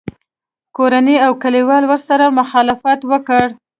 [0.77, 3.45] کورنۍ او کلیوالو ورسره مخالفت وکړ